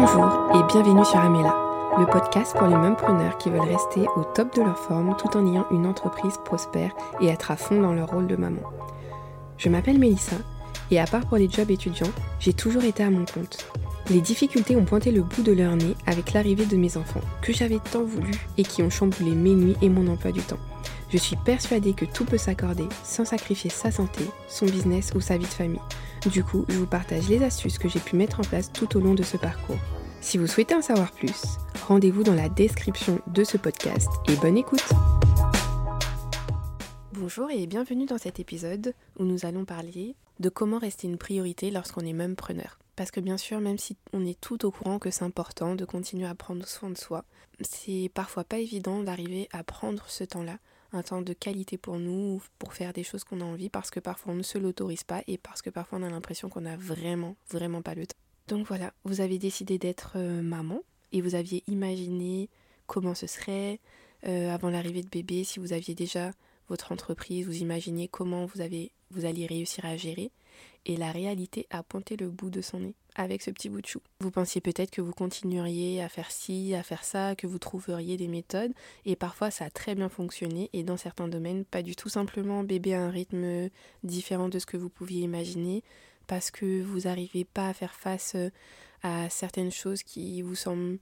Bonjour 0.00 0.32
et 0.54 0.62
bienvenue 0.72 1.04
sur 1.04 1.18
Amela, 1.18 1.54
le 1.98 2.06
podcast 2.06 2.56
pour 2.56 2.66
les 2.66 2.94
preneurs 2.94 3.36
qui 3.36 3.50
veulent 3.50 3.60
rester 3.60 4.00
au 4.16 4.24
top 4.24 4.56
de 4.56 4.62
leur 4.62 4.78
forme 4.78 5.14
tout 5.18 5.36
en 5.36 5.46
ayant 5.46 5.66
une 5.70 5.84
entreprise 5.84 6.38
prospère 6.42 6.92
et 7.20 7.26
être 7.26 7.50
à 7.50 7.56
fond 7.56 7.78
dans 7.82 7.92
leur 7.92 8.08
rôle 8.08 8.26
de 8.26 8.34
maman. 8.34 8.62
Je 9.58 9.68
m'appelle 9.68 9.98
Mélissa 9.98 10.36
et 10.90 10.98
à 10.98 11.04
part 11.04 11.26
pour 11.26 11.36
les 11.36 11.50
jobs 11.50 11.70
étudiants, 11.70 12.10
j'ai 12.38 12.54
toujours 12.54 12.84
été 12.84 13.02
à 13.02 13.10
mon 13.10 13.26
compte. 13.26 13.68
Les 14.08 14.22
difficultés 14.22 14.74
ont 14.74 14.86
pointé 14.86 15.12
le 15.12 15.20
bout 15.20 15.42
de 15.42 15.52
leur 15.52 15.76
nez 15.76 15.94
avec 16.06 16.32
l'arrivée 16.32 16.64
de 16.64 16.78
mes 16.78 16.96
enfants, 16.96 17.20
que 17.42 17.52
j'avais 17.52 17.78
tant 17.92 18.02
voulu 18.02 18.32
et 18.56 18.62
qui 18.62 18.82
ont 18.82 18.88
chamboulé 18.88 19.32
mes 19.32 19.54
nuits 19.54 19.76
et 19.82 19.90
mon 19.90 20.10
emploi 20.10 20.32
du 20.32 20.40
temps. 20.40 20.56
Je 21.10 21.18
suis 21.18 21.36
persuadée 21.36 21.92
que 21.92 22.06
tout 22.06 22.24
peut 22.24 22.38
s'accorder 22.38 22.88
sans 23.04 23.26
sacrifier 23.26 23.68
sa 23.68 23.90
santé, 23.90 24.24
son 24.48 24.64
business 24.64 25.12
ou 25.14 25.20
sa 25.20 25.36
vie 25.36 25.44
de 25.44 25.50
famille. 25.50 25.78
Du 26.28 26.44
coup, 26.44 26.66
je 26.68 26.76
vous 26.76 26.86
partage 26.86 27.30
les 27.30 27.42
astuces 27.42 27.78
que 27.78 27.88
j'ai 27.88 27.98
pu 27.98 28.14
mettre 28.14 28.40
en 28.40 28.42
place 28.42 28.70
tout 28.70 28.94
au 28.94 29.00
long 29.00 29.14
de 29.14 29.22
ce 29.22 29.38
parcours. 29.38 29.78
Si 30.20 30.36
vous 30.36 30.46
souhaitez 30.46 30.74
en 30.74 30.82
savoir 30.82 31.12
plus, 31.12 31.56
rendez-vous 31.86 32.22
dans 32.22 32.34
la 32.34 32.50
description 32.50 33.20
de 33.28 33.42
ce 33.42 33.56
podcast 33.56 34.10
et 34.28 34.36
bonne 34.36 34.58
écoute 34.58 34.86
Bonjour 37.14 37.50
et 37.50 37.66
bienvenue 37.66 38.04
dans 38.04 38.18
cet 38.18 38.38
épisode 38.38 38.94
où 39.18 39.24
nous 39.24 39.46
allons 39.46 39.64
parler 39.64 40.14
de 40.40 40.50
comment 40.50 40.78
rester 40.78 41.06
une 41.06 41.16
priorité 41.16 41.70
lorsqu'on 41.70 42.04
est 42.04 42.12
même 42.12 42.36
preneur. 42.36 42.78
Parce 42.96 43.10
que 43.10 43.20
bien 43.20 43.38
sûr, 43.38 43.58
même 43.60 43.78
si 43.78 43.96
on 44.12 44.26
est 44.26 44.38
tout 44.38 44.66
au 44.66 44.70
courant 44.70 44.98
que 44.98 45.10
c'est 45.10 45.24
important 45.24 45.74
de 45.74 45.86
continuer 45.86 46.26
à 46.26 46.34
prendre 46.34 46.66
soin 46.66 46.90
de 46.90 46.98
soi, 46.98 47.24
c'est 47.62 48.10
parfois 48.12 48.44
pas 48.44 48.58
évident 48.58 49.02
d'arriver 49.02 49.48
à 49.52 49.64
prendre 49.64 50.04
ce 50.08 50.24
temps-là, 50.24 50.58
un 50.92 51.02
temps 51.02 51.22
de 51.22 51.32
qualité 51.32 51.78
pour 51.78 51.98
nous, 51.98 52.42
pour 52.58 52.74
faire 52.74 52.92
des 52.92 53.04
choses 53.04 53.24
qu'on 53.24 53.40
a 53.40 53.44
envie, 53.44 53.68
parce 53.68 53.90
que 53.90 54.00
parfois 54.00 54.32
on 54.32 54.36
ne 54.36 54.42
se 54.42 54.58
l'autorise 54.58 55.04
pas 55.04 55.22
et 55.26 55.38
parce 55.38 55.62
que 55.62 55.70
parfois 55.70 55.98
on 55.98 56.02
a 56.02 56.10
l'impression 56.10 56.48
qu'on 56.48 56.66
a 56.66 56.76
vraiment, 56.76 57.36
vraiment 57.50 57.82
pas 57.82 57.94
le 57.94 58.06
temps. 58.06 58.16
Donc 58.48 58.66
voilà, 58.66 58.92
vous 59.04 59.20
avez 59.20 59.38
décidé 59.38 59.78
d'être 59.78 60.14
euh, 60.16 60.42
maman 60.42 60.82
et 61.12 61.20
vous 61.20 61.34
aviez 61.34 61.62
imaginé 61.68 62.48
comment 62.86 63.14
ce 63.14 63.26
serait 63.26 63.78
euh, 64.26 64.52
avant 64.52 64.70
l'arrivée 64.70 65.02
de 65.02 65.08
bébé, 65.08 65.44
si 65.44 65.60
vous 65.60 65.72
aviez 65.72 65.94
déjà 65.94 66.32
votre 66.68 66.92
entreprise, 66.92 67.46
vous 67.46 67.62
imaginez 67.62 68.08
comment 68.08 68.46
vous, 68.46 68.60
avez, 68.60 68.92
vous 69.10 69.24
alliez 69.24 69.46
réussir 69.46 69.84
à 69.84 69.96
gérer 69.96 70.30
et 70.86 70.96
la 70.96 71.12
réalité 71.12 71.66
a 71.70 71.82
pointé 71.82 72.16
le 72.16 72.28
bout 72.28 72.50
de 72.50 72.60
son 72.60 72.80
nez 72.80 72.94
avec 73.14 73.42
ce 73.42 73.50
petit 73.50 73.68
bout 73.68 73.80
de 73.80 73.86
chou. 73.86 74.00
Vous 74.20 74.30
pensiez 74.30 74.60
peut-être 74.60 74.90
que 74.90 75.00
vous 75.00 75.12
continueriez 75.12 76.02
à 76.02 76.08
faire 76.08 76.30
ci, 76.30 76.74
à 76.74 76.82
faire 76.82 77.04
ça, 77.04 77.34
que 77.34 77.46
vous 77.46 77.58
trouveriez 77.58 78.16
des 78.16 78.28
méthodes, 78.28 78.72
et 79.04 79.16
parfois 79.16 79.50
ça 79.50 79.66
a 79.66 79.70
très 79.70 79.94
bien 79.94 80.08
fonctionné, 80.08 80.70
et 80.72 80.82
dans 80.82 80.96
certains 80.96 81.28
domaines, 81.28 81.64
pas 81.64 81.82
du 81.82 81.96
tout. 81.96 82.08
Simplement 82.08 82.62
bébé 82.62 82.94
à 82.94 83.02
un 83.02 83.10
rythme 83.10 83.68
différent 84.04 84.48
de 84.48 84.58
ce 84.58 84.66
que 84.66 84.76
vous 84.76 84.90
pouviez 84.90 85.22
imaginer, 85.22 85.82
parce 86.26 86.50
que 86.50 86.82
vous 86.82 87.00
n'arrivez 87.00 87.44
pas 87.44 87.68
à 87.68 87.74
faire 87.74 87.94
face 87.94 88.34
euh, 88.36 88.50
à 89.02 89.28
certaines 89.30 89.72
choses 89.72 90.02
qui 90.02 90.42
vous 90.42 90.54
semblent 90.54 90.98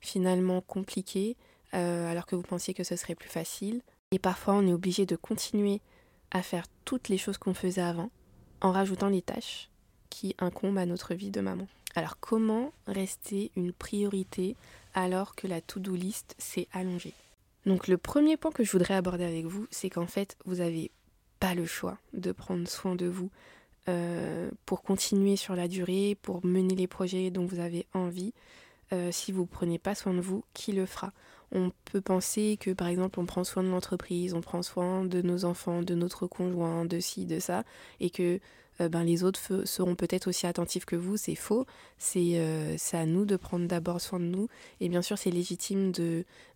finalement 0.00 0.60
compliquées, 0.60 1.36
euh, 1.74 2.10
alors 2.10 2.26
que 2.26 2.36
vous 2.36 2.42
pensiez 2.42 2.74
que 2.74 2.84
ce 2.84 2.96
serait 2.96 3.14
plus 3.14 3.28
facile. 3.28 3.82
Et 4.12 4.18
parfois 4.18 4.54
on 4.54 4.66
est 4.66 4.72
obligé 4.72 5.06
de 5.06 5.16
continuer 5.16 5.80
à 6.30 6.42
faire 6.42 6.66
toutes 6.84 7.08
les 7.08 7.18
choses 7.18 7.38
qu'on 7.38 7.54
faisait 7.54 7.82
avant, 7.82 8.10
en 8.60 8.72
rajoutant 8.72 9.08
les 9.08 9.22
tâches 9.22 9.70
qui 10.16 10.34
incombent 10.38 10.78
à 10.78 10.86
notre 10.86 11.12
vie 11.12 11.30
de 11.30 11.42
maman. 11.42 11.68
Alors 11.94 12.18
comment 12.20 12.72
rester 12.86 13.50
une 13.54 13.74
priorité 13.74 14.56
alors 14.94 15.34
que 15.34 15.46
la 15.46 15.60
to-do 15.60 15.94
list 15.94 16.34
s'est 16.38 16.68
allongée? 16.72 17.12
Donc 17.66 17.86
le 17.86 17.98
premier 17.98 18.38
point 18.38 18.50
que 18.50 18.64
je 18.64 18.72
voudrais 18.72 18.94
aborder 18.94 19.24
avec 19.24 19.44
vous, 19.44 19.66
c'est 19.70 19.90
qu'en 19.90 20.06
fait, 20.06 20.38
vous 20.46 20.56
n'avez 20.56 20.90
pas 21.38 21.54
le 21.54 21.66
choix 21.66 21.98
de 22.14 22.32
prendre 22.32 22.66
soin 22.66 22.94
de 22.94 23.04
vous 23.04 23.30
euh, 23.90 24.50
pour 24.64 24.82
continuer 24.82 25.36
sur 25.36 25.54
la 25.54 25.68
durée, 25.68 26.16
pour 26.22 26.46
mener 26.46 26.74
les 26.74 26.86
projets 26.86 27.30
dont 27.30 27.44
vous 27.44 27.58
avez 27.58 27.86
envie. 27.92 28.32
Euh, 28.94 29.12
si 29.12 29.32
vous 29.32 29.42
ne 29.42 29.46
prenez 29.46 29.78
pas 29.78 29.94
soin 29.94 30.14
de 30.14 30.20
vous, 30.20 30.44
qui 30.54 30.72
le 30.72 30.86
fera? 30.86 31.12
On 31.52 31.72
peut 31.92 32.00
penser 32.00 32.56
que 32.58 32.70
par 32.70 32.88
exemple 32.88 33.20
on 33.20 33.26
prend 33.26 33.44
soin 33.44 33.62
de 33.62 33.68
l'entreprise, 33.68 34.32
on 34.32 34.40
prend 34.40 34.62
soin 34.62 35.04
de 35.04 35.20
nos 35.20 35.44
enfants, 35.44 35.82
de 35.82 35.94
notre 35.94 36.26
conjoint, 36.26 36.86
de 36.86 37.00
ci, 37.00 37.26
de 37.26 37.38
ça, 37.38 37.64
et 38.00 38.08
que 38.08 38.40
euh, 38.80 38.88
ben, 38.88 39.04
les 39.04 39.24
autres 39.24 39.64
seront 39.64 39.94
peut-être 39.94 40.28
aussi 40.28 40.46
attentifs 40.46 40.84
que 40.84 40.96
vous, 40.96 41.16
c'est 41.16 41.34
faux. 41.34 41.66
Euh, 42.16 42.74
c'est 42.78 42.96
à 42.96 43.06
nous 43.06 43.24
de 43.24 43.36
prendre 43.36 43.66
d'abord 43.66 44.00
soin 44.00 44.20
de 44.20 44.24
nous. 44.24 44.48
Et 44.80 44.88
bien 44.88 45.02
sûr, 45.02 45.18
c'est 45.18 45.30
légitime 45.30 45.92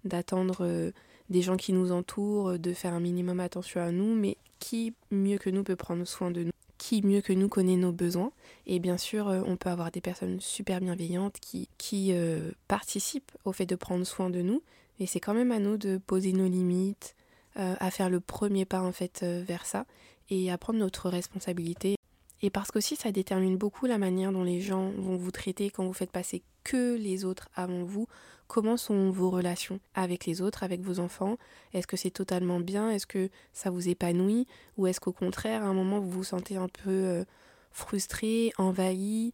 d'attendre 0.04 0.92
des 1.28 1.42
gens 1.42 1.56
qui 1.56 1.72
nous 1.72 1.92
entourent, 1.92 2.58
de 2.58 2.72
faire 2.72 2.92
un 2.92 3.00
minimum 3.00 3.40
attention 3.40 3.80
à 3.80 3.92
nous, 3.92 4.14
mais 4.14 4.36
qui 4.60 4.94
mieux 5.10 5.38
que 5.38 5.50
nous 5.50 5.64
peut 5.64 5.74
prendre 5.74 6.04
soin 6.04 6.30
de 6.30 6.44
nous? 6.44 6.52
Qui 6.78 7.02
mieux 7.02 7.20
que 7.20 7.32
nous 7.32 7.48
connaît 7.48 7.76
nos 7.76 7.92
besoins? 7.92 8.30
Et 8.66 8.78
bien 8.78 8.96
sûr, 8.96 9.28
euh, 9.28 9.42
on 9.46 9.56
peut 9.56 9.70
avoir 9.70 9.90
des 9.90 10.00
personnes 10.00 10.40
super 10.40 10.80
bienveillantes 10.80 11.40
qui, 11.40 11.68
qui 11.78 12.12
euh, 12.12 12.52
participent 12.68 13.32
au 13.44 13.52
fait 13.52 13.66
de 13.66 13.74
prendre 13.74 14.04
soin 14.04 14.30
de 14.30 14.42
nous. 14.42 14.62
Et 14.98 15.06
c'est 15.06 15.20
quand 15.20 15.34
même 15.34 15.50
à 15.50 15.58
nous 15.58 15.76
de 15.76 15.98
poser 15.98 16.32
nos 16.32 16.46
limites, 16.46 17.16
euh, 17.58 17.74
à 17.80 17.90
faire 17.90 18.10
le 18.10 18.20
premier 18.20 18.64
pas 18.64 18.82
en 18.82 18.92
fait 18.92 19.24
vers 19.24 19.66
ça 19.66 19.86
et 20.28 20.50
à 20.50 20.58
prendre 20.58 20.78
notre 20.78 21.08
responsabilité. 21.08 21.96
Et 22.42 22.50
parce 22.50 22.70
qu'aussi 22.70 22.96
ça 22.96 23.12
détermine 23.12 23.56
beaucoup 23.56 23.86
la 23.86 23.98
manière 23.98 24.32
dont 24.32 24.44
les 24.44 24.60
gens 24.60 24.90
vont 24.96 25.16
vous 25.16 25.30
traiter 25.30 25.70
quand 25.70 25.84
vous 25.84 25.92
faites 25.92 26.10
passer 26.10 26.42
que 26.64 26.94
les 26.94 27.24
autres 27.24 27.48
avant 27.54 27.84
vous. 27.84 28.06
Comment 28.46 28.76
sont 28.76 29.10
vos 29.10 29.30
relations 29.30 29.78
avec 29.94 30.26
les 30.26 30.40
autres, 30.42 30.62
avec 30.62 30.80
vos 30.80 30.98
enfants? 30.98 31.36
Est-ce 31.72 31.86
que 31.86 31.96
c'est 31.96 32.10
totalement 32.10 32.58
bien? 32.60 32.90
Est-ce 32.90 33.06
que 33.06 33.30
ça 33.52 33.70
vous 33.70 33.88
épanouit? 33.88 34.46
Ou 34.76 34.86
est-ce 34.86 35.00
qu'au 35.00 35.12
contraire, 35.12 35.62
à 35.62 35.66
un 35.66 35.74
moment, 35.74 36.00
vous 36.00 36.10
vous 36.10 36.24
sentez 36.24 36.56
un 36.56 36.68
peu 36.68 36.90
euh, 36.90 37.24
frustré, 37.70 38.52
envahi, 38.58 39.32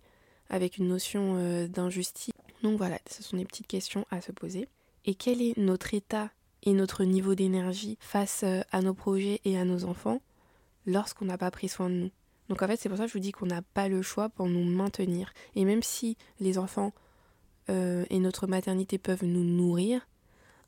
avec 0.50 0.76
une 0.76 0.88
notion 0.88 1.36
euh, 1.38 1.66
d'injustice? 1.66 2.34
Donc 2.62 2.76
voilà, 2.76 2.98
ce 3.10 3.22
sont 3.22 3.38
des 3.38 3.46
petites 3.46 3.66
questions 3.66 4.06
à 4.10 4.20
se 4.20 4.32
poser. 4.32 4.68
Et 5.06 5.14
quel 5.14 5.40
est 5.40 5.56
notre 5.56 5.94
état 5.94 6.30
et 6.62 6.74
notre 6.74 7.04
niveau 7.04 7.34
d'énergie 7.34 7.96
face 8.00 8.42
euh, 8.44 8.60
à 8.70 8.82
nos 8.82 8.94
projets 8.94 9.40
et 9.44 9.58
à 9.58 9.64
nos 9.64 9.84
enfants 9.84 10.20
lorsqu'on 10.84 11.24
n'a 11.24 11.38
pas 11.38 11.50
pris 11.50 11.68
soin 11.68 11.88
de 11.88 11.94
nous? 11.94 12.10
Donc 12.48 12.62
en 12.62 12.66
fait, 12.66 12.76
c'est 12.76 12.88
pour 12.88 12.98
ça 12.98 13.04
que 13.04 13.08
je 13.08 13.14
vous 13.14 13.20
dis 13.20 13.32
qu'on 13.32 13.46
n'a 13.46 13.62
pas 13.62 13.88
le 13.88 14.02
choix 14.02 14.28
pour 14.28 14.48
nous 14.48 14.64
maintenir. 14.64 15.32
Et 15.54 15.64
même 15.64 15.82
si 15.82 16.16
les 16.40 16.58
enfants 16.58 16.92
euh, 17.70 18.04
et 18.10 18.18
notre 18.18 18.46
maternité 18.46 18.98
peuvent 18.98 19.24
nous 19.24 19.44
nourrir, 19.44 20.06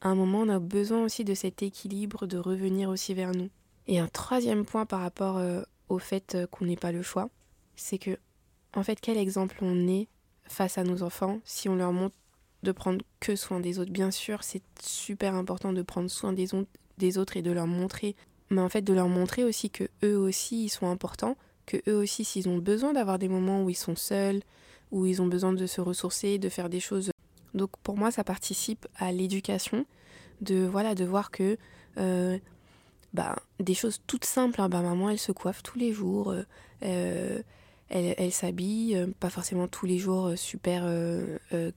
à 0.01 0.09
un 0.09 0.15
moment 0.15 0.41
on 0.41 0.49
a 0.49 0.59
besoin 0.59 1.03
aussi 1.03 1.25
de 1.25 1.35
cet 1.35 1.63
équilibre, 1.63 2.27
de 2.27 2.39
revenir 2.39 2.89
aussi 2.89 3.15
vers 3.15 3.33
nous. 3.33 3.49
Et 3.87 3.99
un 3.99 4.09
troisième 4.09 4.65
point 4.65 4.87
par 4.87 5.01
rapport 5.01 5.39
euh, 5.39 5.63
au 5.89 5.99
fait 5.99 6.35
euh, 6.35 6.47
qu'on 6.47 6.67
n'ait 6.67 6.77
pas 6.77 6.93
le 6.93 7.03
choix, 7.03 7.31
c'est 7.77 7.99
que, 7.99 8.19
en 8.75 8.83
fait, 8.83 9.01
quel 9.01 9.17
exemple 9.17 9.59
on 9.63 9.89
est 9.89 10.09
face 10.45 10.79
à 10.79 10.85
nos 10.85 11.03
enfants 11.03 11.41
si 11.45 11.69
on 11.69 11.77
leur 11.77 11.93
montre 11.93 12.17
de 12.65 12.73
prendre 12.73 13.05
que 13.21 13.37
soin 13.37 13.61
des 13.61 13.79
autres? 13.79 13.93
Bien 13.93 14.11
sûr, 14.11 14.43
c'est 14.43 14.63
super 14.83 15.35
important 15.35 15.73
de 15.73 15.83
prendre 15.83 16.11
soin 16.11 16.33
des, 16.33 16.49
des 16.99 17.19
autres 17.19 17.37
et 17.37 17.43
de 17.43 17.53
leur 17.53 17.67
montrer, 17.67 18.17
mais 18.51 18.61
en 18.61 18.69
fait 18.69 18.83
de 18.83 18.93
leur 18.93 19.09
montrer 19.09 19.45
aussi 19.45 19.71
que 19.71 19.85
eux 20.05 20.19
aussi 20.19 20.65
ils 20.65 20.69
sont 20.69 20.89
importants, 20.89 21.37
que 21.69 21.77
eux 21.89 21.97
aussi 21.97 22.25
s'ils 22.25 22.49
ont 22.49 22.59
besoin 22.59 22.95
d'avoir 22.95 23.19
des 23.19 23.29
moments 23.29 23.63
où 23.63 23.71
ils 23.71 23.77
sont 23.77 23.95
seuls, 23.95 24.41
où 24.91 25.07
ils 25.07 25.21
ont 25.21 25.27
besoin 25.27 25.53
de 25.53 25.67
se 25.67 25.81
ressourcer, 25.81 26.39
de 26.39 26.49
faire 26.49 26.71
des 26.71 26.81
choses. 26.81 27.11
Donc 27.55 27.71
pour 27.83 27.97
moi, 27.97 28.11
ça 28.11 28.25
participe 28.25 28.89
à 28.97 29.13
l'éducation, 29.13 29.85
de 30.41 30.65
voilà, 30.65 30.95
de 30.95 31.05
voir 31.05 31.31
que 31.31 31.59
euh, 31.99 32.39
bah, 33.13 33.37
des 33.61 33.75
choses 33.75 34.01
toutes 34.07 34.25
simples. 34.25 34.61
Hein, 34.61 34.69
bah, 34.69 34.81
maman, 34.81 35.11
elle 35.11 35.19
se 35.19 35.33
coiffe 35.33 35.63
tous 35.63 35.79
les 35.79 35.93
jours, 35.93 36.31
euh, 36.31 36.43
euh, 36.83 37.43
elle, 37.91 38.15
elle 38.17 38.33
s'habille, 38.33 39.07
pas 39.21 39.31
forcément 39.31 39.69
tous 39.69 39.87
les 39.87 39.99
jours 39.99 40.33
super 40.37 40.83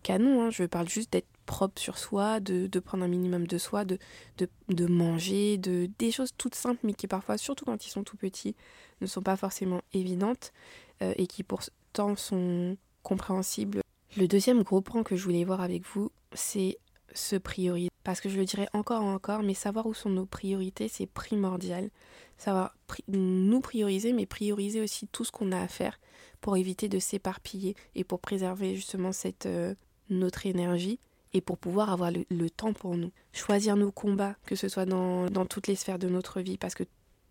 canon. 0.03 0.43
Hein, 0.43 0.49
je 0.51 0.63
parle 0.63 0.89
juste 0.89 1.13
d'être 1.13 1.27
propre 1.45 1.81
sur 1.81 1.97
soi, 1.97 2.39
de, 2.39 2.67
de, 2.67 2.79
prendre 2.79 3.03
un 3.03 3.07
minimum 3.07 3.47
de 3.47 3.57
soi, 3.57 3.85
de, 3.85 3.97
de, 4.37 4.47
de, 4.69 4.85
manger, 4.85 5.57
de, 5.57 5.89
des 5.99 6.11
choses 6.11 6.31
toutes 6.37 6.55
simples, 6.55 6.81
mais 6.83 6.93
qui 6.93 7.07
parfois, 7.07 7.37
surtout 7.37 7.65
quand 7.65 7.85
ils 7.85 7.89
sont 7.89 8.03
tout 8.03 8.17
petits, 8.17 8.55
ne 9.01 9.07
sont 9.07 9.21
pas 9.21 9.37
forcément 9.37 9.81
évidentes 9.93 10.53
et 11.01 11.25
qui 11.25 11.41
pourtant 11.41 12.15
sont 12.15 12.77
compréhensible. 13.03 13.81
Le 14.17 14.27
deuxième 14.27 14.63
gros 14.63 14.81
point 14.81 15.03
que 15.03 15.15
je 15.15 15.23
voulais 15.23 15.43
voir 15.43 15.61
avec 15.61 15.83
vous, 15.85 16.11
c'est 16.33 16.77
se 17.13 17.35
prioriser. 17.35 17.89
Parce 18.03 18.19
que 18.19 18.29
je 18.29 18.37
le 18.37 18.45
dirais 18.45 18.67
encore 18.73 19.03
et 19.03 19.09
encore, 19.09 19.43
mais 19.43 19.53
savoir 19.53 19.85
où 19.85 19.93
sont 19.93 20.09
nos 20.09 20.25
priorités, 20.25 20.87
c'est 20.87 21.05
primordial. 21.05 21.89
Savoir 22.37 22.75
nous 23.07 23.61
prioriser, 23.61 24.11
mais 24.11 24.25
prioriser 24.25 24.81
aussi 24.81 25.07
tout 25.07 25.23
ce 25.23 25.31
qu'on 25.31 25.51
a 25.51 25.59
à 25.59 25.67
faire 25.67 25.99
pour 26.41 26.57
éviter 26.57 26.89
de 26.89 26.97
s'éparpiller 26.97 27.75
et 27.93 28.03
pour 28.03 28.19
préserver 28.19 28.75
justement 28.75 29.11
cette, 29.11 29.45
euh, 29.45 29.75
notre 30.09 30.47
énergie 30.47 30.99
et 31.33 31.41
pour 31.41 31.57
pouvoir 31.57 31.89
avoir 31.91 32.11
le, 32.11 32.49
temps 32.49 32.73
pour 32.73 32.97
nous. 32.97 33.11
Choisir 33.33 33.75
nos 33.75 33.91
combats, 33.91 34.35
que 34.45 34.55
ce 34.55 34.67
soit 34.67 34.85
dans, 34.85 35.27
dans 35.27 35.45
toutes 35.45 35.67
les 35.67 35.75
sphères 35.75 35.99
de 35.99 36.09
notre 36.09 36.41
vie, 36.41 36.57
parce 36.57 36.75
que 36.75 36.83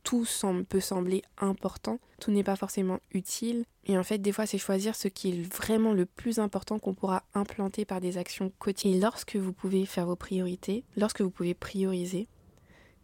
tout 0.02 0.24
semble, 0.24 0.64
peut 0.64 0.80
sembler 0.80 1.22
important, 1.38 1.98
tout 2.20 2.30
n'est 2.30 2.44
pas 2.44 2.56
forcément 2.56 3.00
utile. 3.12 3.64
Et 3.86 3.98
en 3.98 4.02
fait, 4.02 4.18
des 4.18 4.32
fois, 4.32 4.46
c'est 4.46 4.58
choisir 4.58 4.94
ce 4.94 5.08
qui 5.08 5.30
est 5.30 5.42
vraiment 5.42 5.92
le 5.92 6.06
plus 6.06 6.38
important 6.38 6.78
qu'on 6.78 6.94
pourra 6.94 7.22
implanter 7.34 7.84
par 7.84 8.00
des 8.00 8.18
actions 8.18 8.52
quotidiennes. 8.58 8.96
Et 8.96 9.00
lorsque 9.00 9.36
vous 9.36 9.52
pouvez 9.52 9.86
faire 9.86 10.06
vos 10.06 10.16
priorités, 10.16 10.84
lorsque 10.96 11.20
vous 11.20 11.30
pouvez 11.30 11.54
prioriser, 11.54 12.28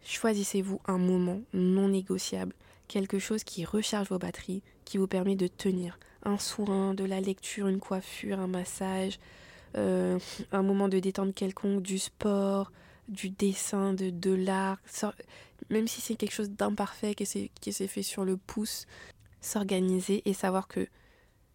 choisissez-vous 0.03 0.81
un 0.85 0.97
moment 0.97 1.41
non 1.53 1.89
négociable, 1.89 2.53
quelque 2.87 3.19
chose 3.19 3.43
qui 3.43 3.65
recharge 3.65 4.09
vos 4.09 4.19
batteries, 4.19 4.63
qui 4.85 4.97
vous 4.97 5.07
permet 5.07 5.35
de 5.35 5.47
tenir. 5.47 5.99
Un 6.23 6.37
soin, 6.37 6.93
de 6.93 7.05
la 7.05 7.21
lecture, 7.21 7.67
une 7.67 7.79
coiffure, 7.79 8.39
un 8.39 8.47
massage, 8.47 9.19
euh, 9.75 10.19
un 10.51 10.63
moment 10.63 10.87
de 10.87 10.99
détente 10.99 11.35
quelconque, 11.35 11.81
du 11.81 11.99
sport, 11.99 12.71
du 13.07 13.29
dessin, 13.29 13.93
de, 13.93 14.09
de 14.09 14.33
l'art, 14.33 14.79
même 15.69 15.87
si 15.87 16.01
c'est 16.01 16.15
quelque 16.15 16.33
chose 16.33 16.51
d'imparfait 16.51 17.15
qui 17.15 17.25
s'est 17.73 17.87
fait 17.87 18.03
sur 18.03 18.25
le 18.25 18.37
pouce, 18.37 18.85
s'organiser 19.41 20.21
et 20.25 20.33
savoir 20.33 20.67
que 20.67 20.87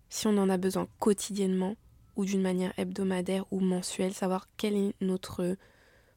si 0.09 0.27
on 0.27 0.37
en 0.39 0.51
a 0.51 0.57
besoin 0.57 0.89
quotidiennement 0.99 1.77
ou 2.17 2.25
d'une 2.25 2.43
manière 2.43 2.73
hebdomadaire 2.79 3.45
ou 3.51 3.61
mensuelle, 3.61 4.13
savoir 4.13 4.47
quel 4.57 4.77
est 4.77 4.95
notre 5.01 5.57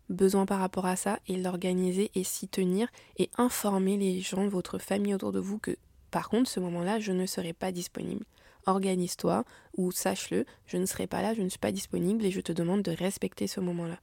besoin 0.09 0.45
par 0.45 0.59
rapport 0.59 0.85
à 0.85 0.95
ça 0.95 1.19
et 1.27 1.37
l'organiser 1.37 2.11
et 2.15 2.23
s'y 2.23 2.47
tenir 2.47 2.87
et 3.17 3.29
informer 3.37 3.97
les 3.97 4.21
gens, 4.21 4.47
votre 4.47 4.77
famille 4.77 5.15
autour 5.15 5.31
de 5.31 5.39
vous 5.39 5.57
que 5.57 5.75
par 6.11 6.29
contre 6.29 6.49
ce 6.49 6.59
moment-là 6.59 6.99
je 6.99 7.11
ne 7.11 7.25
serai 7.25 7.53
pas 7.53 7.71
disponible. 7.71 8.25
Organise-toi 8.65 9.43
ou 9.77 9.91
sache-le, 9.91 10.45
je 10.65 10.77
ne 10.77 10.85
serai 10.85 11.07
pas 11.07 11.21
là, 11.21 11.33
je 11.33 11.41
ne 11.41 11.49
suis 11.49 11.59
pas 11.59 11.71
disponible 11.71 12.25
et 12.25 12.31
je 12.31 12.41
te 12.41 12.51
demande 12.51 12.81
de 12.81 12.91
respecter 12.91 13.47
ce 13.47 13.59
moment-là. 13.59 13.99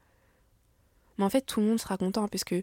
Mais 1.19 1.25
en 1.25 1.31
fait 1.31 1.43
tout 1.43 1.61
le 1.61 1.67
monde 1.67 1.81
sera 1.81 1.97
content 1.97 2.29
puisque 2.29 2.55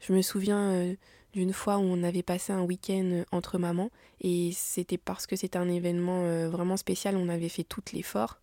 je 0.00 0.12
me 0.12 0.22
souviens 0.22 0.72
euh, 0.72 0.94
d'une 1.32 1.52
fois 1.52 1.78
où 1.78 1.82
on 1.82 2.02
avait 2.02 2.22
passé 2.22 2.52
un 2.52 2.62
week-end 2.62 3.10
euh, 3.12 3.24
entre 3.32 3.58
mamans 3.58 3.90
et 4.20 4.50
c'était 4.54 4.98
parce 4.98 5.26
que 5.26 5.36
c'était 5.36 5.58
un 5.58 5.68
événement 5.68 6.24
euh, 6.24 6.48
vraiment 6.48 6.76
spécial, 6.76 7.16
on 7.16 7.28
avait 7.28 7.48
fait 7.48 7.64
tout 7.64 7.82
l'effort. 7.92 8.40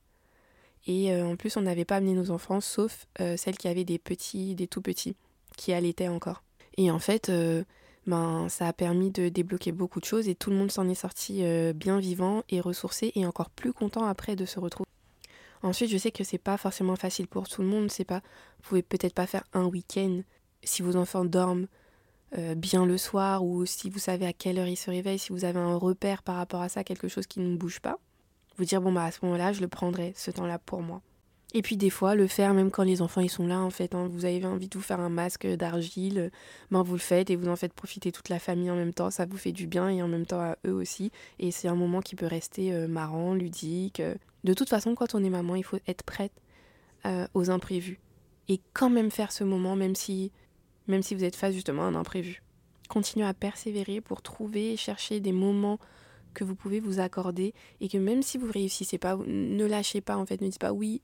Et 0.88 1.20
en 1.20 1.36
plus, 1.36 1.58
on 1.58 1.62
n'avait 1.62 1.84
pas 1.84 1.96
amené 1.96 2.14
nos 2.14 2.30
enfants, 2.30 2.62
sauf 2.62 3.08
celles 3.18 3.58
qui 3.58 3.68
avaient 3.68 3.86
des 3.86 3.98
petits, 3.98 4.54
des 4.54 4.68
tout 4.68 4.84
petits, 4.84 5.16
qui 5.58 5.74
allaitaient 5.74 6.10
encore. 6.10 6.44
Et 6.78 6.92
en 6.92 7.00
fait, 7.00 7.32
ben, 8.06 8.48
ça 8.50 8.68
a 8.68 8.74
permis 8.74 9.12
de 9.12 9.30
débloquer 9.30 9.72
beaucoup 9.72 10.00
de 10.00 10.06
choses 10.06 10.28
et 10.28 10.36
tout 10.36 10.50
le 10.50 10.56
monde 10.56 10.72
s'en 10.72 10.88
est 10.88 10.96
sorti 10.96 11.44
bien 11.74 12.00
vivant 12.00 12.44
et 12.50 12.62
ressourcé 12.62 13.12
et 13.16 13.26
encore 13.26 13.50
plus 13.50 13.74
content 13.74 14.06
après 14.06 14.36
de 14.36 14.46
se 14.46 14.60
retrouver. 14.60 14.86
Ensuite, 15.64 15.90
je 15.90 15.98
sais 15.98 16.12
que 16.12 16.24
c'est 16.24 16.38
pas 16.38 16.58
forcément 16.58 16.96
facile 16.96 17.28
pour 17.28 17.48
tout 17.48 17.64
le 17.64 17.68
monde. 17.68 17.90
C'est 17.90 18.06
pas, 18.06 18.20
vous 18.20 18.70
pouvez 18.70 18.84
peut-être 18.84 19.16
pas 19.16 19.26
faire 19.26 19.44
un 19.54 19.66
week-end 19.66 20.22
si 20.64 20.82
vos 20.82 20.96
enfants 20.96 21.26
dorment 21.26 21.68
euh, 22.38 22.54
bien 22.54 22.86
le 22.86 22.98
soir 22.98 23.44
ou 23.44 23.66
si 23.66 23.90
vous 23.90 24.00
savez 24.00 24.26
à 24.26 24.34
quelle 24.34 24.60
heure 24.60 24.68
il 24.68 24.76
se 24.76 24.90
réveille, 24.90 25.20
si 25.20 25.32
vous 25.32 25.46
avez 25.46 25.60
un 25.60 25.76
repère 25.76 26.22
par 26.22 26.36
rapport 26.36 26.62
à 26.62 26.70
ça, 26.70 26.84
quelque 26.84 27.08
chose 27.08 27.28
qui 27.28 27.40
ne 27.40 27.56
bouge 27.56 27.80
pas, 27.80 27.98
vous 28.58 28.66
dire 28.66 28.82
bon 28.82 28.92
bah 28.92 29.06
à 29.06 29.12
ce 29.12 29.20
moment-là, 29.24 29.54
je 29.54 29.62
le 29.62 29.68
prendrai 29.68 30.14
ce 30.16 30.32
temps-là 30.32 30.60
pour 30.60 30.82
moi. 30.82 31.02
Et 31.58 31.62
puis 31.62 31.78
des 31.78 31.90
fois, 31.90 32.16
le 32.16 32.28
faire 32.28 32.54
même 32.54 32.70
quand 32.70 32.84
les 32.84 33.02
enfants 33.02 33.22
ils 33.22 33.30
sont 33.30 33.48
là 33.48 33.62
en 33.62 33.70
fait, 33.70 33.96
hein, 33.96 34.10
vous 34.12 34.26
avez 34.26 34.46
envie 34.46 34.68
de 34.68 34.78
vous 34.78 34.84
faire 34.84 35.00
un 35.00 35.08
masque 35.08 35.48
d'argile, 35.48 36.30
ben 36.70 36.84
vous 36.84 36.92
le 36.92 37.00
faites 37.00 37.30
et 37.30 37.38
vous 37.38 37.48
en 37.48 37.56
faites 37.56 37.72
profiter 37.72 38.12
toute 38.12 38.28
la 38.28 38.40
famille 38.40 38.70
en 38.70 38.76
même 38.76 38.94
temps, 38.94 39.10
ça 39.10 39.26
vous 39.26 39.38
fait 39.38 39.54
du 39.54 39.66
bien 39.66 39.88
et 39.88 40.04
en 40.04 40.10
même 40.10 40.26
temps 40.26 40.42
à 40.42 40.58
eux 40.68 40.74
aussi. 40.74 41.14
Et 41.40 41.52
c'est 41.52 41.70
un 41.70 41.76
moment 41.76 42.02
qui 42.02 42.18
peut 42.18 42.26
rester 42.26 42.74
euh, 42.74 42.90
marrant, 42.90 43.34
ludique. 43.34 44.02
De 44.44 44.54
toute 44.54 44.68
façon, 44.68 44.96
quand 44.96 45.16
on 45.16 45.24
est 45.24 45.30
maman, 45.30 45.56
il 45.56 45.64
faut 45.64 45.80
être 45.88 46.04
prête 46.04 46.34
euh, 47.06 47.26
aux 47.34 47.50
imprévus. 47.50 48.02
Et 48.50 48.60
quand 48.74 48.90
même 48.90 49.10
faire 49.10 49.32
ce 49.32 49.46
moment, 49.46 49.78
même 49.78 49.96
si 49.96 50.34
même 50.88 51.04
si 51.04 51.16
vous 51.16 51.24
êtes 51.24 51.38
face 51.38 51.54
justement 51.54 51.84
à 51.84 51.86
un 51.86 51.96
imprévu. 51.96 52.44
Continuez 52.90 53.26
à 53.26 53.34
persévérer 53.34 54.02
pour 54.02 54.22
trouver 54.22 54.74
et 54.74 54.78
chercher 54.78 55.22
des 55.22 55.32
moments 55.32 55.80
que 56.34 56.44
vous 56.44 56.54
pouvez 56.54 56.82
vous 56.82 57.00
accorder 57.00 57.54
et 57.80 57.88
que 57.88 57.98
même 57.98 58.22
si 58.22 58.38
vous 58.38 58.52
réussissez 58.52 58.98
pas, 58.98 59.18
ne 59.26 59.66
lâchez 59.66 60.02
pas 60.02 60.18
en 60.18 60.26
fait, 60.26 60.42
ne 60.42 60.50
dites 60.50 60.60
pas 60.60 60.74
oui, 60.74 61.02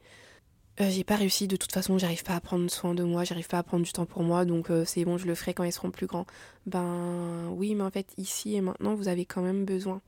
euh, 0.80 0.90
j'ai 0.90 1.04
pas 1.04 1.16
réussi, 1.16 1.48
de 1.48 1.56
toute 1.56 1.72
façon 1.72 1.98
j'arrive 1.98 2.24
pas 2.24 2.36
à 2.36 2.40
prendre 2.40 2.70
soin 2.70 2.94
de 2.94 3.04
moi, 3.04 3.24
j'arrive 3.24 3.48
pas 3.48 3.60
à 3.60 3.64
prendre 3.64 3.84
du 3.84 3.92
temps 3.92 4.06
pour 4.06 4.24
moi, 4.24 4.46
donc 4.46 4.70
euh, 4.70 4.86
c'est 4.86 5.04
bon, 5.04 5.18
je 5.18 5.28
le 5.28 5.36
ferai 5.36 5.54
quand 5.54 5.64
ils 5.64 5.72
seront 5.72 5.92
plus 5.92 6.08
grands. 6.08 6.26
Ben 6.66 7.50
oui, 7.50 7.76
mais 7.76 7.84
en 7.84 7.92
fait 7.92 8.14
ici 8.18 8.56
et 8.56 8.62
maintenant 8.62 8.96
vous 8.96 9.08
avez 9.08 9.26
quand 9.26 9.42
même 9.42 9.66
besoin 9.66 10.02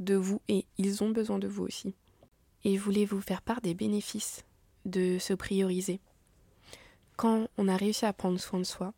de 0.00 0.14
vous 0.14 0.40
et 0.48 0.66
ils 0.78 1.04
ont 1.04 1.10
besoin 1.10 1.38
de 1.38 1.46
vous 1.46 1.62
aussi. 1.64 1.94
Et 2.64 2.76
voulez-vous 2.76 3.20
faire 3.20 3.42
part 3.42 3.60
des 3.60 3.74
bénéfices 3.74 4.44
de 4.84 5.18
se 5.18 5.34
prioriser? 5.34 6.00
Quand 7.16 7.46
on 7.58 7.68
a 7.68 7.76
réussi 7.76 8.06
à 8.06 8.12
prendre 8.12 8.40
soin 8.40 8.58
de 8.58 8.64
soi, 8.64 8.92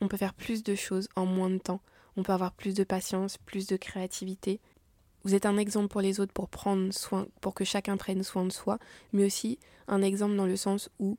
on 0.00 0.08
peut 0.08 0.16
faire 0.16 0.34
plus 0.34 0.62
de 0.62 0.74
choses 0.74 1.08
en 1.16 1.26
moins 1.26 1.50
de 1.50 1.58
temps. 1.58 1.80
On 2.16 2.22
peut 2.22 2.32
avoir 2.32 2.52
plus 2.52 2.74
de 2.74 2.84
patience, 2.84 3.36
plus 3.38 3.66
de 3.66 3.76
créativité. 3.76 4.60
Vous 5.28 5.34
êtes 5.34 5.44
un 5.44 5.58
exemple 5.58 5.88
pour 5.88 6.00
les 6.00 6.20
autres 6.20 6.32
pour 6.32 6.48
prendre 6.48 6.90
soin, 6.90 7.26
pour 7.42 7.52
que 7.52 7.62
chacun 7.62 7.98
prenne 7.98 8.22
soin 8.22 8.46
de 8.46 8.50
soi, 8.50 8.78
mais 9.12 9.26
aussi 9.26 9.58
un 9.86 10.00
exemple 10.00 10.34
dans 10.36 10.46
le 10.46 10.56
sens 10.56 10.88
où 11.00 11.18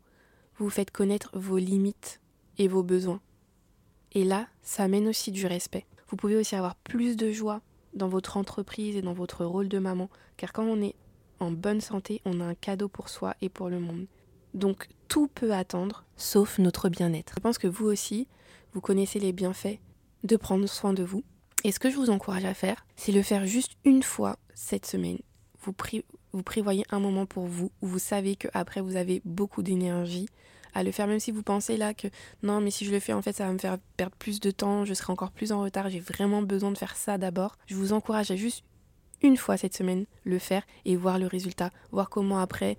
vous 0.57 0.71
faites 0.71 0.89
connaître 0.89 1.29
vos 1.38 1.59
limites 1.59 2.19
et 2.57 2.67
vos 2.67 2.81
besoins. 2.81 3.21
Et 4.13 4.23
là, 4.23 4.47
ça 4.63 4.81
amène 4.81 5.07
aussi 5.07 5.31
du 5.31 5.45
respect. 5.45 5.85
Vous 6.07 6.15
pouvez 6.15 6.38
aussi 6.38 6.56
avoir 6.56 6.73
plus 6.73 7.17
de 7.17 7.31
joie 7.31 7.61
dans 7.94 8.07
votre 8.07 8.38
entreprise 8.38 8.95
et 8.95 9.03
dans 9.03 9.13
votre 9.13 9.45
rôle 9.45 9.67
de 9.67 9.77
maman, 9.77 10.09
car 10.38 10.53
quand 10.53 10.65
on 10.65 10.81
est 10.81 10.95
en 11.39 11.51
bonne 11.51 11.79
santé, 11.79 12.23
on 12.25 12.41
a 12.41 12.45
un 12.45 12.55
cadeau 12.55 12.88
pour 12.88 13.09
soi 13.09 13.35
et 13.41 13.50
pour 13.50 13.69
le 13.69 13.79
monde. 13.79 14.07
Donc 14.55 14.88
tout 15.07 15.27
peut 15.27 15.53
attendre, 15.53 16.03
sauf 16.17 16.57
notre 16.57 16.89
bien-être. 16.89 17.33
Je 17.38 17.41
pense 17.41 17.59
que 17.59 17.67
vous 17.67 17.85
aussi, 17.85 18.27
vous 18.73 18.81
connaissez 18.81 19.19
les 19.19 19.33
bienfaits 19.33 19.77
de 20.23 20.35
prendre 20.35 20.67
soin 20.67 20.94
de 20.94 21.03
vous. 21.03 21.23
Et 21.63 21.71
ce 21.71 21.79
que 21.79 21.89
je 21.89 21.95
vous 21.95 22.09
encourage 22.09 22.45
à 22.45 22.53
faire, 22.53 22.85
c'est 22.95 23.11
le 23.11 23.21
faire 23.21 23.45
juste 23.45 23.73
une 23.83 24.03
fois 24.03 24.38
cette 24.53 24.85
semaine. 24.85 25.19
Vous, 25.61 26.44
prévoyez 26.44 26.85
un 26.89 27.00
moment 27.00 27.25
pour 27.25 27.45
vous 27.45 27.71
où 27.81 27.88
vous 27.88 28.00
savez 28.00 28.35
qu'après 28.35 28.81
vous 28.81 28.95
avez 28.95 29.21
beaucoup 29.25 29.61
d'énergie 29.61 30.27
à 30.73 30.83
le 30.83 30.91
faire, 30.91 31.07
même 31.07 31.19
si 31.19 31.31
vous 31.31 31.44
pensez 31.44 31.75
là 31.75 31.94
que 31.94 32.07
non, 32.44 32.61
mais 32.61 32.71
si 32.71 32.85
je 32.85 32.91
le 32.91 33.00
fais, 33.00 33.13
en 33.13 33.21
fait, 33.21 33.33
ça 33.33 33.45
va 33.45 33.53
me 33.53 33.57
faire 33.57 33.77
perdre 33.97 34.15
plus 34.15 34.39
de 34.39 34.51
temps, 34.51 34.85
je 34.85 34.94
serai 34.94 35.11
encore 35.11 35.31
plus 35.31 35.51
en 35.51 35.61
retard, 35.61 35.89
j'ai 35.89 36.00
vraiment 36.00 36.41
besoin 36.41 36.71
de 36.71 36.77
faire 36.77 36.95
ça 36.95 37.17
d'abord. 37.17 37.57
Je 37.65 37.75
vous 37.75 37.91
encourage 37.91 38.31
à 38.31 38.35
juste 38.35 38.63
une 39.21 39.35
fois 39.35 39.57
cette 39.57 39.75
semaine 39.75 40.05
le 40.23 40.39
faire 40.39 40.63
et 40.85 40.95
voir 40.95 41.19
le 41.19 41.27
résultat, 41.27 41.71
voir 41.91 42.09
comment 42.09 42.39
après 42.39 42.77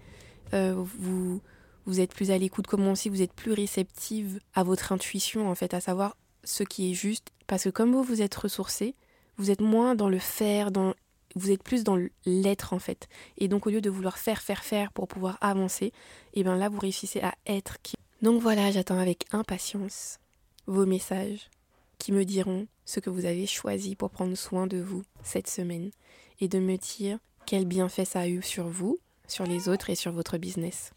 euh, 0.54 0.74
vous 0.76 1.40
vous 1.86 2.00
êtes 2.00 2.14
plus 2.14 2.30
à 2.30 2.38
l'écoute, 2.38 2.66
comment 2.66 2.92
aussi 2.92 3.08
vous 3.08 3.22
êtes 3.22 3.32
plus 3.32 3.52
réceptive 3.52 4.40
à 4.54 4.62
votre 4.62 4.92
intuition, 4.92 5.50
en 5.50 5.54
fait, 5.54 5.74
à 5.74 5.80
savoir 5.80 6.16
ce 6.44 6.62
qui 6.62 6.90
est 6.90 6.94
juste. 6.94 7.32
Parce 7.50 7.64
que 7.64 7.68
comme 7.70 7.90
vous 7.90 8.04
vous 8.04 8.22
êtes 8.22 8.36
ressourcé, 8.36 8.94
vous 9.36 9.50
êtes 9.50 9.60
moins 9.60 9.96
dans 9.96 10.08
le 10.08 10.20
faire, 10.20 10.70
dans 10.70 10.94
vous 11.34 11.50
êtes 11.50 11.64
plus 11.64 11.82
dans 11.82 11.98
l'être 12.24 12.74
en 12.74 12.78
fait. 12.78 13.08
Et 13.38 13.48
donc 13.48 13.66
au 13.66 13.70
lieu 13.70 13.80
de 13.80 13.90
vouloir 13.90 14.18
faire, 14.18 14.40
faire, 14.40 14.62
faire 14.62 14.92
pour 14.92 15.08
pouvoir 15.08 15.36
avancer, 15.40 15.86
et 15.86 15.92
eh 16.34 16.42
bien 16.44 16.54
là 16.54 16.68
vous 16.68 16.78
réussissez 16.78 17.20
à 17.22 17.34
être 17.48 17.82
qui. 17.82 17.96
Donc 18.22 18.40
voilà, 18.40 18.70
j'attends 18.70 19.00
avec 19.00 19.24
impatience 19.32 20.20
vos 20.68 20.86
messages 20.86 21.50
qui 21.98 22.12
me 22.12 22.24
diront 22.24 22.68
ce 22.84 23.00
que 23.00 23.10
vous 23.10 23.24
avez 23.24 23.46
choisi 23.46 23.96
pour 23.96 24.10
prendre 24.10 24.36
soin 24.36 24.68
de 24.68 24.80
vous 24.80 25.02
cette 25.24 25.50
semaine 25.50 25.90
et 26.38 26.46
de 26.46 26.60
me 26.60 26.76
dire 26.76 27.18
quel 27.46 27.64
bienfait 27.64 28.04
ça 28.04 28.20
a 28.20 28.28
eu 28.28 28.42
sur 28.42 28.68
vous, 28.68 28.96
sur 29.26 29.44
les 29.44 29.68
autres 29.68 29.90
et 29.90 29.96
sur 29.96 30.12
votre 30.12 30.38
business. 30.38 30.92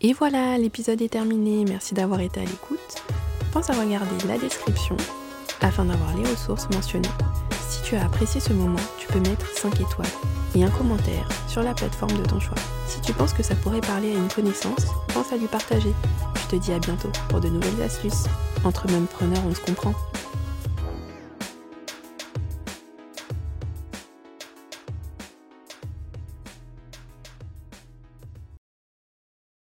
Et 0.00 0.14
voilà, 0.14 0.56
l'épisode 0.56 1.02
est 1.02 1.10
terminé. 1.10 1.66
Merci 1.66 1.92
d'avoir 1.92 2.20
été 2.20 2.40
à 2.40 2.44
l'écoute. 2.46 3.02
Pense 3.52 3.68
à 3.68 3.72
regarder 3.72 4.26
la 4.28 4.38
description 4.38 4.96
afin 5.60 5.84
d'avoir 5.84 6.16
les 6.16 6.28
ressources 6.28 6.68
mentionnées. 6.70 7.08
Si 7.68 7.82
tu 7.82 7.96
as 7.96 8.04
apprécié 8.04 8.40
ce 8.40 8.52
moment, 8.52 8.78
tu 8.96 9.08
peux 9.08 9.18
mettre 9.18 9.46
5 9.56 9.80
étoiles 9.80 10.06
et 10.54 10.64
un 10.64 10.70
commentaire 10.70 11.28
sur 11.48 11.62
la 11.62 11.74
plateforme 11.74 12.16
de 12.16 12.28
ton 12.28 12.38
choix. 12.38 12.56
Si 12.86 13.00
tu 13.00 13.12
penses 13.12 13.32
que 13.32 13.42
ça 13.42 13.56
pourrait 13.56 13.80
parler 13.80 14.12
à 14.12 14.18
une 14.18 14.28
connaissance, 14.28 14.86
pense 15.12 15.32
à 15.32 15.36
lui 15.36 15.48
partager. 15.48 15.92
Je 16.36 16.56
te 16.56 16.56
dis 16.56 16.72
à 16.72 16.78
bientôt 16.78 17.10
pour 17.28 17.40
de 17.40 17.48
nouvelles 17.48 17.82
astuces. 17.82 18.24
Entre 18.64 18.90
mêmes 18.90 19.06
preneurs, 19.06 19.42
on 19.48 19.54
se 19.54 19.60
comprend. 19.60 19.94